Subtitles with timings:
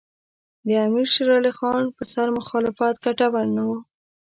[0.67, 3.77] د امیر شېر علي خان پر سر مخالفت ګټور نه وو.